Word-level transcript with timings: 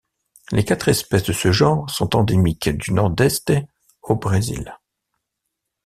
Les 0.51 0.65
quatre 0.65 0.87
espèces 0.89 1.21
de 1.25 1.31
ce 1.31 1.51
genre 1.51 1.87
sont 1.87 2.15
endémiques 2.15 2.69
du 2.69 2.91
Nordeste 2.91 3.53
au 4.01 4.15
Brésil. 4.15 4.75